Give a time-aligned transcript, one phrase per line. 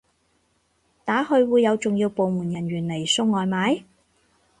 [1.05, 3.83] 打去會有重要部門人員嚟送外賣？